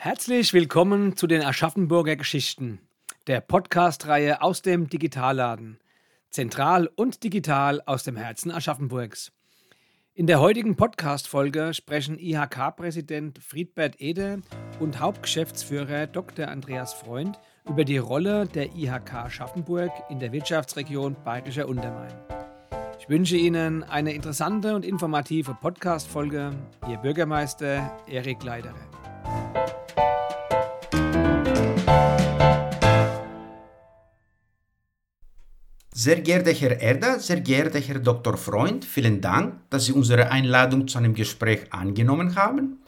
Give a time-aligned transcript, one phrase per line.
[0.00, 2.78] Herzlich willkommen zu den Aschaffenburger Geschichten,
[3.26, 5.80] der Podcast-Reihe aus dem Digitalladen.
[6.30, 9.32] Zentral und digital aus dem Herzen Aschaffenburgs.
[10.14, 14.42] In der heutigen Podcast-Folge sprechen IHK-Präsident Friedbert Ede
[14.78, 16.46] und Hauptgeschäftsführer Dr.
[16.46, 17.36] Andreas Freund
[17.68, 22.14] über die Rolle der IHK Aschaffenburg in der Wirtschaftsregion Bayerischer Untermain.
[23.00, 26.52] Ich wünsche Ihnen eine interessante und informative Podcast-Folge.
[26.88, 28.76] Ihr Bürgermeister Erik Leidere.
[36.00, 38.36] Sehr geehrter Herr Erda, sehr geehrter Herr Dr.
[38.36, 42.78] Freund, vielen Dank, dass Sie unsere Einladung zu einem Gespräch angenommen haben.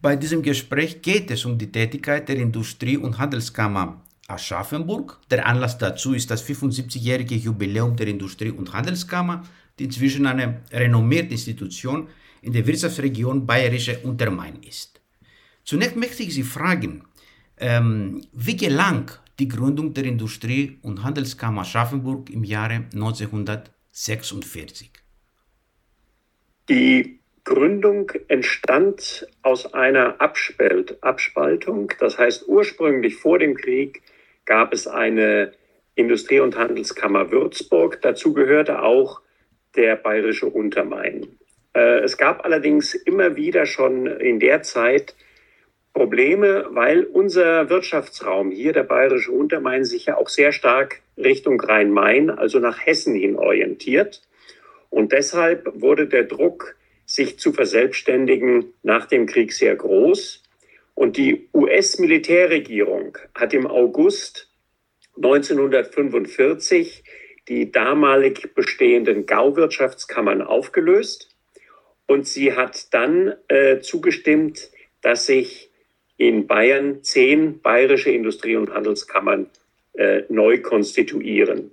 [0.00, 5.20] Bei diesem Gespräch geht es um die Tätigkeit der Industrie- und Handelskammer Aschaffenburg.
[5.30, 9.44] Der Anlass dazu ist das 75-jährige Jubiläum der Industrie- und Handelskammer,
[9.78, 12.08] die inzwischen eine renommierte Institution
[12.42, 15.00] in der Wirtschaftsregion Bayerische Untermain ist.
[15.62, 17.04] Zunächst möchte ich Sie fragen,
[17.58, 24.90] ähm, wie gelang die Gründung der Industrie- und Handelskammer Aschaffenburg im Jahre 1946?
[26.68, 31.92] Die Gründung entstand aus einer Abspalt, Abspaltung.
[31.98, 34.02] Das heißt, ursprünglich vor dem Krieg
[34.44, 35.52] gab es eine
[35.94, 38.02] Industrie- und Handelskammer Würzburg.
[38.02, 39.22] Dazu gehörte auch
[39.76, 41.38] der bayerische Untermain.
[41.74, 45.14] Äh, es gab allerdings immer wieder schon in der Zeit
[45.98, 52.30] Probleme, weil unser Wirtschaftsraum hier, der bayerische Untermain, sich ja auch sehr stark Richtung Rhein-Main,
[52.30, 54.22] also nach Hessen hin orientiert.
[54.90, 60.44] Und deshalb wurde der Druck, sich zu verselbstständigen, nach dem Krieg sehr groß.
[60.94, 64.52] Und die US-Militärregierung hat im August
[65.16, 67.02] 1945
[67.48, 71.34] die damalig bestehenden Gauwirtschaftskammern aufgelöst
[72.06, 74.70] und sie hat dann äh, zugestimmt,
[75.02, 75.67] dass sich
[76.18, 79.46] in Bayern zehn bayerische Industrie- und Handelskammern
[79.94, 81.70] äh, neu konstituieren.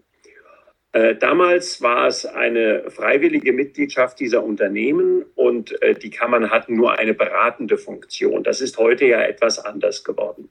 [0.93, 6.97] Äh, damals war es eine freiwillige Mitgliedschaft dieser Unternehmen und äh, die Kammern hatten nur
[6.97, 8.43] eine beratende Funktion.
[8.43, 10.47] Das ist heute ja etwas anders geworden.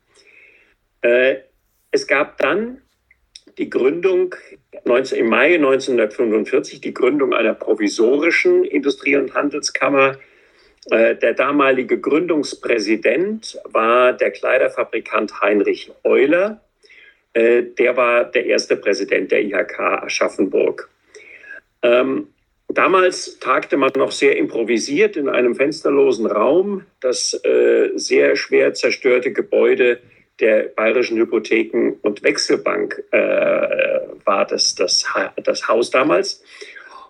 [1.00, 1.36] Äh,
[1.92, 2.82] es gab dann
[3.56, 4.34] die Gründung
[4.84, 10.18] 19, im Mai 1945, die Gründung einer provisorischen Industrie- und Handelskammer.
[10.90, 16.60] Äh, der damalige Gründungspräsident war der Kleiderfabrikant Heinrich Euler.
[17.32, 20.90] Äh, der war der erste Präsident der IHK Aschaffenburg.
[21.82, 22.28] Ähm,
[22.68, 26.84] damals tagte man noch sehr improvisiert in einem fensterlosen Raum.
[27.00, 30.00] Das äh, sehr schwer zerstörte Gebäude
[30.40, 35.06] der Bayerischen Hypotheken- und Wechselbank war das, das,
[35.36, 36.42] das Haus damals.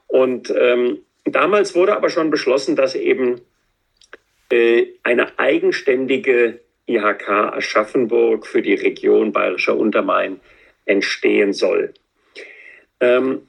[0.08, 3.40] Und ähm, damals wurde aber schon beschlossen, dass eben
[5.02, 10.40] eine eigenständige IHK Aschaffenburg für die Region Bayerischer Untermain
[10.84, 11.94] entstehen soll.
[13.00, 13.48] Ähm,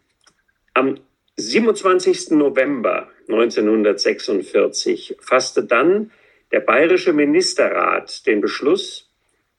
[0.73, 0.99] am
[1.37, 2.31] 27.
[2.31, 6.11] November 1946 fasste dann
[6.51, 9.11] der Bayerische Ministerrat den Beschluss,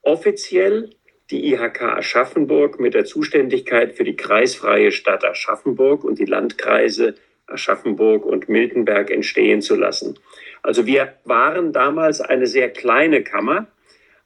[0.02, 0.90] offiziell
[1.30, 8.24] die IHK Aschaffenburg mit der Zuständigkeit für die kreisfreie Stadt Aschaffenburg und die Landkreise Aschaffenburg
[8.24, 10.18] und Miltenberg entstehen zu lassen.
[10.62, 13.66] Also wir waren damals eine sehr kleine Kammer,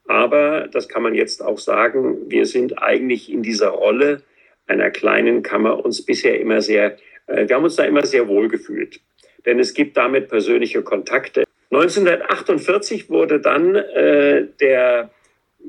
[0.07, 4.23] aber das kann man jetzt auch sagen, wir sind eigentlich in dieser Rolle
[4.67, 8.49] einer kleinen Kammer uns bisher immer sehr, äh, wir haben uns da immer sehr wohl
[8.49, 9.01] gefühlt,
[9.45, 11.45] denn es gibt damit persönliche Kontakte.
[11.71, 15.11] 1948 wurde dann äh, der,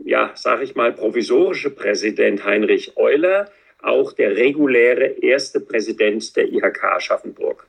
[0.04, 3.50] ja, sage ich mal, provisorische Präsident Heinrich Euler
[3.84, 7.68] auch der reguläre erste Präsident der IHK Aschaffenburg.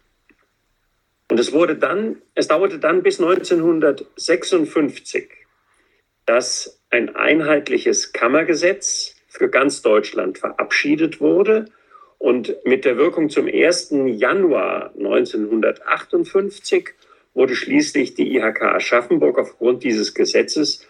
[1.31, 5.29] Und es wurde dann, es dauerte dann bis 1956,
[6.27, 11.71] dass ein einheitliches Kammergesetz für ganz Deutschland verabschiedet wurde
[12.19, 13.95] und mit der Wirkung zum 1.
[14.07, 16.91] Januar 1958
[17.35, 20.87] wurde schließlich die IHK Aschaffenburg aufgrund dieses Gesetzes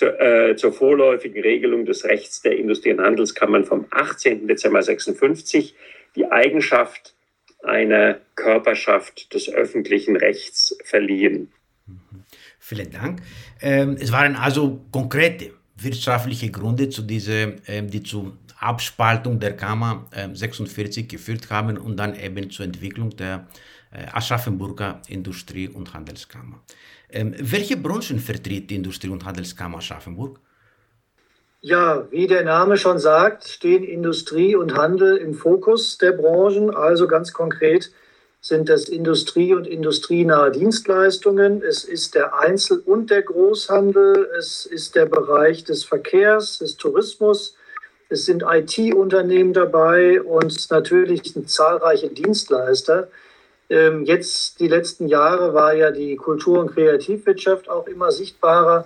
[0.00, 4.48] zur, äh, zur vorläufigen Regelung des Rechts der Industrie- und Handelskammern vom 18.
[4.48, 5.74] Dezember 56
[6.16, 7.14] die Eigenschaft
[7.62, 11.52] einer Körperschaft des öffentlichen Rechts verliehen.
[11.86, 12.24] Mhm.
[12.58, 13.20] Vielen Dank.
[13.60, 20.08] Ähm, es waren also konkrete wirtschaftliche Gründe, zu diese, ähm, die zur Abspaltung der Kammer
[20.32, 23.40] 46 ähm, geführt haben und dann eben zur Entwicklung der äh,
[24.12, 26.60] Aschaffenburger Industrie- und Handelskammer.
[27.12, 30.38] welche Branchen vertritt die Industrie- und Handelskammer Aschaffenburg?
[31.62, 36.74] Ja, wie der Name schon sagt, stehen Industrie und Handel im Fokus der Branchen.
[36.74, 37.90] Also ganz konkret
[38.40, 44.94] sind das Industrie- und industrienahe Dienstleistungen, es ist der Einzel- und der Großhandel, es ist
[44.94, 47.54] der Bereich des Verkehrs, des Tourismus,
[48.08, 53.08] es sind IT-Unternehmen dabei und natürlich sind zahlreiche Dienstleister.
[53.70, 58.84] Ähm, jetzt die letzten Jahre war ja die Kultur- und Kreativwirtschaft auch immer sichtbarer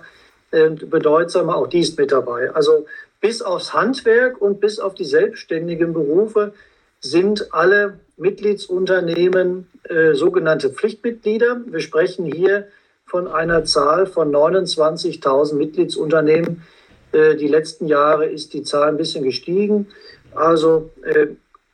[0.51, 1.55] und bedeutsamer.
[1.57, 2.51] Auch die ist mit dabei.
[2.51, 2.85] Also
[3.19, 6.53] bis aufs Handwerk und bis auf die selbstständigen Berufe
[7.01, 11.61] sind alle Mitgliedsunternehmen äh, sogenannte Pflichtmitglieder.
[11.65, 12.67] Wir sprechen hier
[13.05, 16.63] von einer Zahl von 29.000 Mitgliedsunternehmen.
[17.11, 19.87] Äh, die letzten Jahre ist die Zahl ein bisschen gestiegen,
[20.33, 21.27] also äh,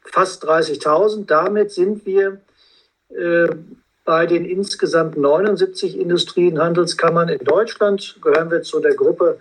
[0.04, 1.26] fast 30.000.
[1.26, 2.40] Damit sind wir
[4.06, 9.40] bei den insgesamt 79 Industrie- und Handelskammern in Deutschland, gehören wir zu der Gruppe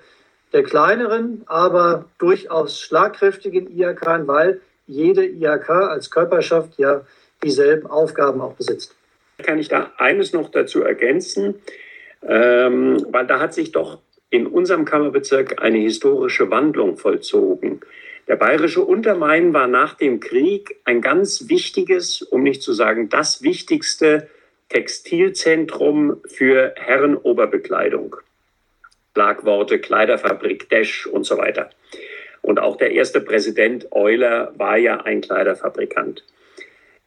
[0.52, 7.02] der kleineren, aber durchaus schlagkräftigen IHK, weil jede IHK als Körperschaft ja
[7.42, 8.94] dieselben Aufgaben auch besitzt.
[9.38, 11.54] Kann ich da eines noch dazu ergänzen?
[12.22, 17.80] Ähm, weil da hat sich doch in unserem Kammerbezirk eine historische Wandlung vollzogen.
[18.28, 23.42] Der bayerische Untermain war nach dem Krieg ein ganz wichtiges, um nicht zu sagen das
[23.42, 24.28] wichtigste
[24.68, 28.16] Textilzentrum für Herrenoberbekleidung.
[29.14, 31.70] Schlagworte Kleiderfabrik, Desch und so weiter.
[32.42, 36.24] Und auch der erste Präsident Euler war ja ein Kleiderfabrikant.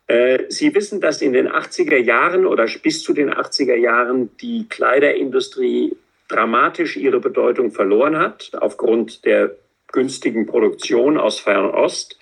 [0.07, 4.67] Äh, Sie wissen, dass in den 80er Jahren oder bis zu den 80er Jahren die
[4.67, 5.95] Kleiderindustrie
[6.27, 9.55] dramatisch ihre Bedeutung verloren hat, aufgrund der
[9.93, 12.19] günstigen Produktion aus Fernost.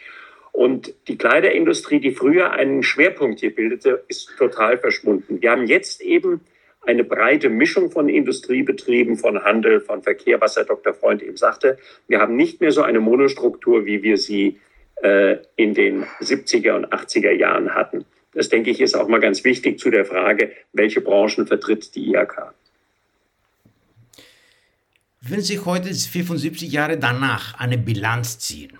[0.51, 5.41] Und die Kleiderindustrie, die früher einen Schwerpunkt hier bildete, ist total verschwunden.
[5.41, 6.41] Wir haben jetzt eben
[6.81, 10.93] eine breite Mischung von Industriebetrieben, von Handel, von Verkehr, was Herr Dr.
[10.93, 11.77] Freund eben sagte.
[12.07, 14.59] Wir haben nicht mehr so eine Monostruktur, wie wir sie
[15.01, 18.05] äh, in den 70er und 80er Jahren hatten.
[18.33, 22.13] Das denke ich ist auch mal ganz wichtig zu der Frage, welche Branchen vertritt die
[22.13, 22.53] IHK.
[25.23, 28.71] Wenn Sie heute 75 Jahre danach eine Bilanz ziehen,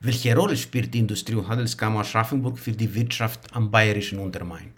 [0.00, 4.72] welche Rolle spielt die Industrie- und Handelskammer Aschaffenburg für die Wirtschaft am bayerischen Untermain?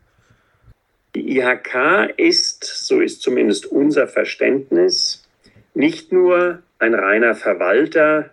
[1.14, 5.26] Die IHK ist, so ist zumindest unser Verständnis,
[5.72, 8.28] nicht nur ein reiner Verwalter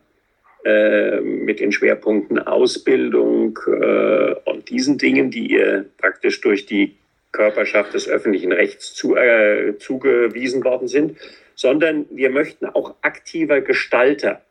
[0.65, 6.97] äh, mit den Schwerpunkten Ausbildung äh, und diesen Dingen, die ihr praktisch durch die
[7.37, 11.17] Körperschaft des öffentlichen Rechts zu, äh, zugewiesen worden sind,
[11.53, 14.41] sondern wir möchten auch aktiver Gestalter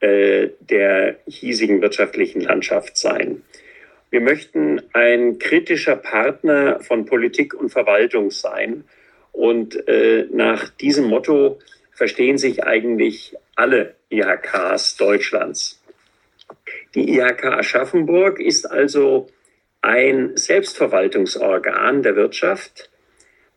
[0.00, 3.42] äh, der hiesigen wirtschaftlichen Landschaft sein.
[4.10, 8.84] Wir möchten ein kritischer Partner von Politik und Verwaltung sein.
[9.32, 11.58] Und äh, nach diesem Motto
[11.92, 15.82] verstehen sich eigentlich alle IHKs Deutschlands.
[16.94, 19.28] Die IHK Aschaffenburg ist also
[19.80, 22.90] ein Selbstverwaltungsorgan der Wirtschaft,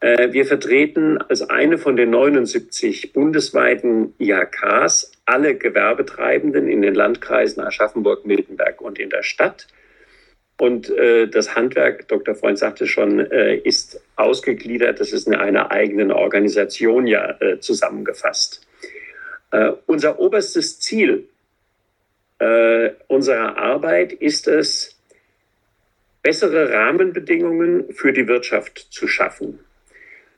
[0.02, 7.64] äh, wir vertreten als eine von den 79 bundesweiten IHKs alle Gewerbetreibenden in den Landkreisen
[7.64, 9.68] Aschaffenburg, Miltenberg und in der Stadt.
[10.58, 12.36] Und äh, das Handwerk, Dr.
[12.36, 15.00] Freund sagte schon, äh, ist ausgegliedert.
[15.00, 18.68] Das ist in einer eigenen Organisation ja zusammengefasst.
[19.86, 21.28] Unser oberstes Ziel
[23.08, 25.01] unserer Arbeit ist es,
[26.24, 29.60] bessere Rahmenbedingungen für die Wirtschaft zu schaffen.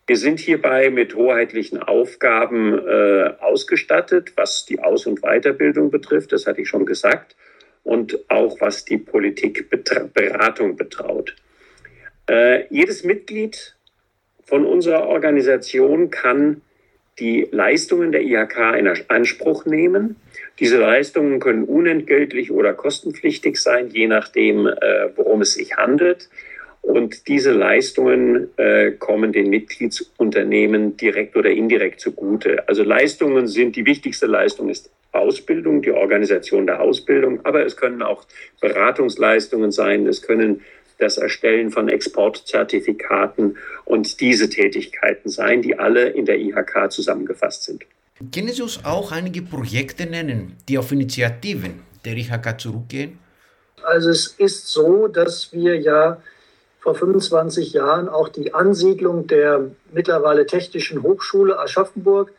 [0.05, 6.45] Wir sind hierbei mit hoheitlichen Aufgaben äh, ausgestattet, was die Aus- und Weiterbildung betrifft, das
[6.45, 7.37] hatte ich schon gesagt,
[7.83, 11.35] und auch was die Politikberatung betraut.
[12.29, 13.75] Äh, jedes Mitglied
[14.43, 16.61] von unserer Organisation kann
[17.19, 20.15] die Leistungen der IHK in Anspruch nehmen.
[20.59, 26.29] Diese Leistungen können unentgeltlich oder kostenpflichtig sein, je nachdem, äh, worum es sich handelt.
[26.81, 32.67] Und diese Leistungen äh, kommen den Mitgliedsunternehmen direkt oder indirekt zugute.
[32.67, 38.01] Also Leistungen sind, die wichtigste Leistung ist Ausbildung, die Organisation der Ausbildung, aber es können
[38.01, 38.25] auch
[38.59, 40.61] Beratungsleistungen sein, es können
[40.99, 47.83] das Erstellen von Exportzertifikaten und diese Tätigkeiten sein, die alle in der IHK zusammengefasst sind.
[48.33, 53.19] Können Sie uns auch einige Projekte nennen, die auf Initiativen der IHK zurückgehen?
[53.83, 56.21] Also es ist so, dass wir ja
[56.79, 62.31] vor 25 Jahren auch die Ansiedlung der mittlerweile Technischen Hochschule Aschaffenburg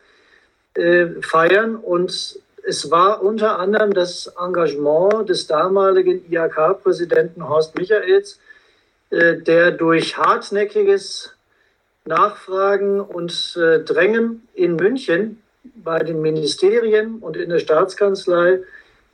[0.75, 1.75] äh, feiern.
[1.75, 8.39] Und es war unter anderem das Engagement des damaligen IHK-Präsidenten Horst Michaels,
[9.11, 11.31] äh, der durch hartnäckiges
[12.05, 15.41] Nachfragen und äh, Drängen in München
[15.75, 18.61] bei den Ministerien und in der Staatskanzlei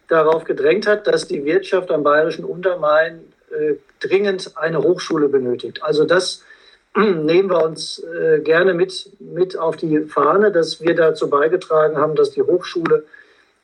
[0.07, 3.19] darauf gedrängt hat, dass die Wirtschaft am bayerischen Untermain
[3.51, 5.83] äh, dringend eine Hochschule benötigt.
[5.83, 6.43] Also das
[6.95, 8.03] nehmen wir uns
[8.43, 13.05] gerne mit, mit auf die Fahne, dass wir dazu beigetragen haben, dass die Hochschule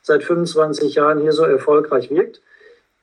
[0.08, 2.42] seit 25 Jahren hier so erfolgreich wirkt.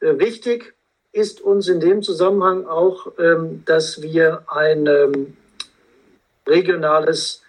[0.01, 0.74] Äh, wichtig
[1.13, 5.38] ist uns in dem Zusammenhang auch, ähm, dass wir ein ähm,
[6.45, 7.41] regionales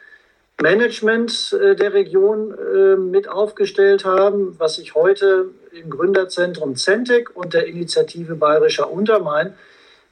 [0.62, 7.52] Management äh, der Region äh, mit aufgestellt haben, was sich heute im Gründerzentrum Centec und
[7.52, 9.54] der Initiative Bayerischer Untermain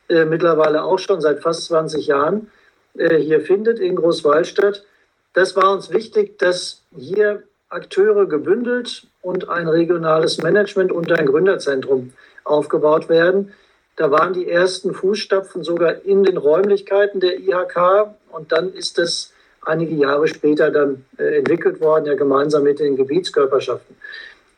[0.09, 2.51] äh, mittlerweile auch schon seit fast 20 Jahren
[2.97, 4.85] hier findet in Großwallstadt.
[5.33, 12.13] Das war uns wichtig, dass hier Akteure gebündelt und ein regionales Management und ein Gründerzentrum
[12.45, 13.53] aufgebaut werden.
[13.97, 19.33] Da waren die ersten Fußstapfen sogar in den Räumlichkeiten der IHK und dann ist es
[19.63, 23.97] einige Jahre später dann äh, entwickelt worden, ja gemeinsam mit den Gebietskörperschaften.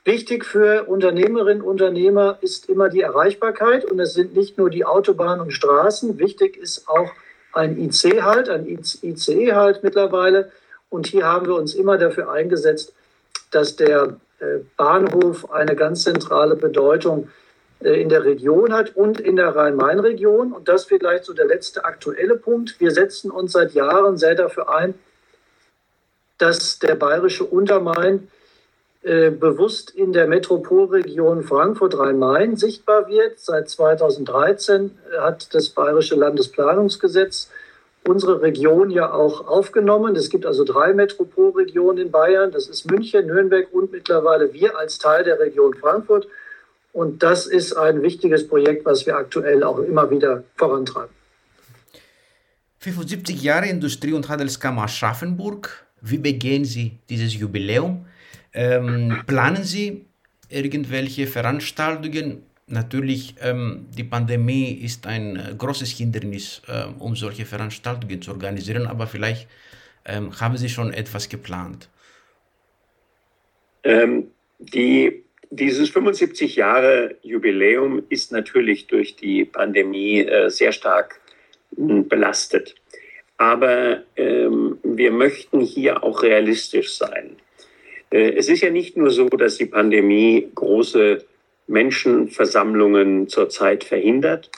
[0.04, 4.84] Wichtig für Unternehmerinnen und Unternehmer ist immer die Erreichbarkeit und es sind nicht nur die
[4.84, 6.18] Autobahnen und Straßen.
[6.18, 7.10] Wichtig ist auch
[7.52, 10.52] ein IC-Halt, ein ICE-Halt mittlerweile.
[10.88, 12.92] Und hier haben wir uns immer dafür eingesetzt,
[13.50, 17.28] dass der äh, Bahnhof eine ganz zentrale Bedeutung
[17.80, 20.52] äh, in der Region hat und in der Rhein-Main-Region.
[20.52, 22.80] Und das vielleicht so der letzte aktuelle Punkt.
[22.80, 24.94] Wir setzen uns seit Jahren sehr dafür ein,
[26.38, 28.28] dass der bayerische Untermain
[29.02, 33.38] äh, bewusst in der Metropolregion Frankfurt-Rhein-Main sichtbar wird.
[33.38, 37.50] Seit 2013 hat das Bayerische Landesplanungsgesetz
[38.06, 40.16] unsere Region ja auch aufgenommen.
[40.16, 42.52] Es gibt also drei Metropolregionen in Bayern.
[42.52, 46.26] Das ist München, Nürnberg und mittlerweile wir als Teil der Region Frankfurt.
[46.92, 51.14] Und das ist ein wichtiges Projekt, was wir aktuell auch immer wieder vorantreiben.
[52.78, 55.86] 75 Jahre Industrie- und Handelskammer Aschaffenburg.
[56.00, 58.06] Wie begehen Sie dieses Jubiläum?
[58.52, 60.06] Ähm, planen Sie
[60.48, 62.42] irgendwelche Veranstaltungen?
[62.68, 68.88] Natürlich, ähm, die Pandemie ist ein äh, großes Hindernis, äh, um solche Veranstaltungen zu organisieren,
[68.88, 69.46] aber vielleicht
[70.04, 71.88] ähm, haben Sie schon etwas geplant.
[73.84, 81.20] Ähm, die, dieses 75 Jahre Jubiläum ist natürlich durch die Pandemie äh, sehr stark
[81.76, 82.74] mh, belastet.
[83.36, 87.36] Aber ähm, wir möchten hier auch realistisch sein.
[88.10, 91.24] Äh, es ist ja nicht nur so, dass die Pandemie große
[91.66, 94.50] Menschenversammlungen zurzeit verhindert.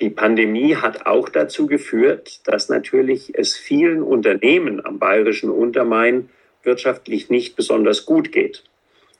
[0.00, 6.28] Die Pandemie hat auch dazu geführt, dass natürlich es vielen Unternehmen am bayerischen Untermain
[6.62, 8.64] wirtschaftlich nicht besonders gut geht.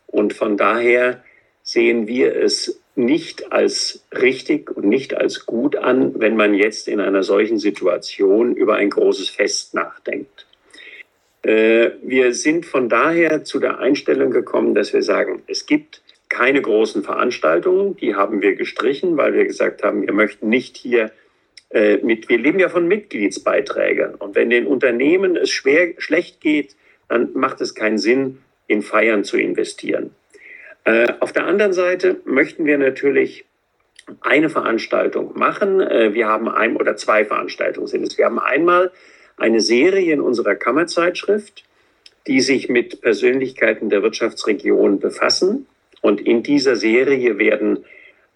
[0.06, 1.24] Und von daher
[1.62, 7.00] sehen wir es nicht als richtig und nicht als gut an, wenn man jetzt in
[7.00, 10.46] einer solchen Situation über ein großes Fest nachdenkt.
[11.42, 16.02] Äh, wir sind von daher zu der Einstellung gekommen, dass wir sagen, es gibt
[16.36, 21.10] keine großen Veranstaltungen, die haben wir gestrichen, weil wir gesagt haben, wir möchten nicht hier
[21.70, 24.14] äh, mit, wir leben ja von Mitgliedsbeiträgen.
[24.16, 26.76] Und wenn den Unternehmen es schwer, schlecht geht,
[27.08, 30.10] dann macht es keinen Sinn, in Feiern zu investieren.
[30.84, 33.46] Äh, auf der anderen Seite möchten wir natürlich
[34.20, 35.80] eine Veranstaltung machen.
[35.80, 38.18] Äh, wir haben ein oder zwei Veranstaltungen sind es.
[38.18, 38.92] Wir haben einmal
[39.38, 41.64] eine Serie in unserer Kammerzeitschrift,
[42.26, 45.66] die sich mit Persönlichkeiten der Wirtschaftsregion befassen.
[46.00, 47.84] Und in dieser Serie werden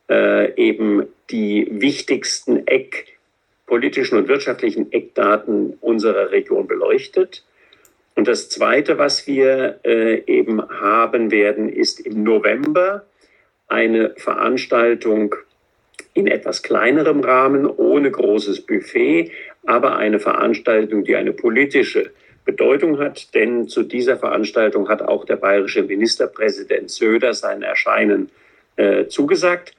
[0.09, 3.19] äh, eben die wichtigsten Eck,
[3.67, 7.45] politischen und wirtschaftlichen Eckdaten unserer Region beleuchtet.
[8.17, 13.05] Und das Zweite, was wir äh, eben haben werden, ist im November
[13.69, 15.37] eine Veranstaltung
[16.13, 19.31] in etwas kleinerem Rahmen, ohne großes Buffet,
[19.65, 22.11] aber eine Veranstaltung, die eine politische
[22.45, 28.31] Bedeutung hat, denn zu dieser Veranstaltung hat auch der bayerische Ministerpräsident Söder sein Erscheinen
[28.77, 29.75] äh, zugesagt.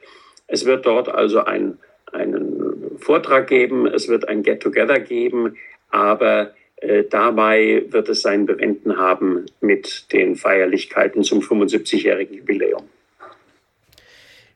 [0.48, 1.78] Es wird dort also ein,
[2.12, 5.58] einen Vortrag geben, es wird ein Get-Together geben,
[5.90, 12.84] aber äh, dabei wird es sein Bewenden haben mit den Feierlichkeiten zum 75-jährigen Jubiläum.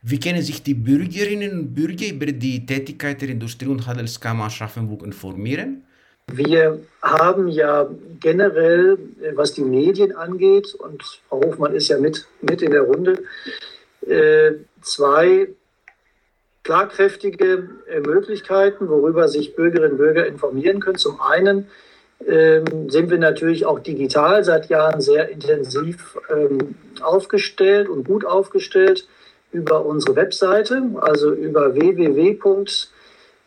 [0.02, 5.04] Wie können sich die Bürgerinnen und Bürger über die Tätigkeit der Industrie- und Handelskammer Aschaffenburg
[5.04, 5.84] informieren?
[6.32, 7.88] Wir haben ja
[8.20, 8.98] generell,
[9.36, 13.24] was die Medien angeht, und Frau Hofmann ist ja mit, mit in der Runde,
[14.08, 15.50] äh, zwei
[16.64, 20.98] klarkräftige äh, Möglichkeiten, worüber sich Bürgerinnen und Bürger informieren können.
[20.98, 21.68] Zum einen
[22.28, 29.08] ähm, sind wir natürlich auch digital seit Jahren sehr intensiv ähm, aufgestellt und gut aufgestellt
[29.52, 31.76] über unsere Webseite, also über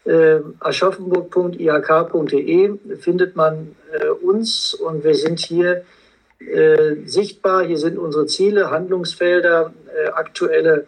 [0.09, 5.85] www.aschaffenburg.ihk.de findet man äh, uns und wir sind hier
[6.41, 7.65] äh, sichtbar.
[7.65, 10.87] Hier sind unsere Ziele, Handlungsfelder, äh, aktuelle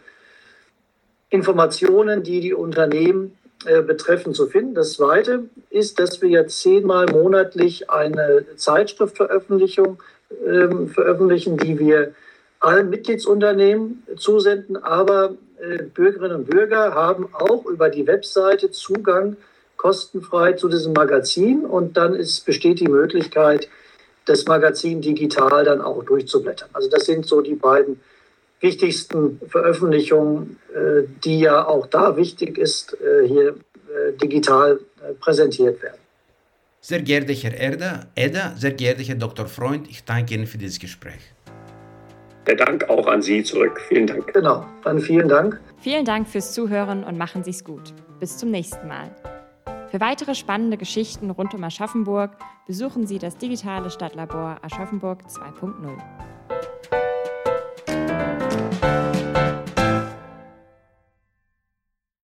[1.28, 3.36] Informationen, die die Unternehmen
[3.66, 4.74] äh, betreffen, zu finden.
[4.74, 10.02] Das Zweite ist, dass wir jetzt zehnmal monatlich eine Zeitschriftveröffentlichung
[10.46, 12.14] äh, veröffentlichen, die wir
[12.58, 14.76] allen Mitgliedsunternehmen zusenden.
[14.76, 15.34] Aber äh,
[15.94, 19.36] Bürgerinnen und Bürger haben auch über die Webseite Zugang
[19.76, 23.68] kostenfrei zu diesem Magazin und dann ist, besteht die Möglichkeit,
[24.26, 26.68] das Magazin digital dann auch durchzublättern.
[26.72, 28.00] Also das sind so die beiden
[28.60, 34.80] wichtigsten Veröffentlichungen, äh, die ja auch da wichtig ist, äh, hier äh, digital
[35.20, 35.98] präsentiert werden.
[36.82, 39.46] Sehr geehrter Herr Erda, Edda, sehr geehrter Herr Dr.
[39.46, 41.20] Freund, ich danke Ihnen für dieses Gespräch.
[42.46, 43.80] Der Dank auch an Sie zurück.
[43.88, 44.32] Vielen Dank.
[44.32, 45.60] Genau, dann vielen Dank.
[45.78, 47.94] Vielen Dank fürs Zuhören und machen Sie es gut.
[48.18, 49.10] Bis zum nächsten Mal.
[49.90, 55.98] Für weitere spannende Geschichten rund um Aschaffenburg besuchen Sie das digitale Stadtlabor Aschaffenburg 2.0.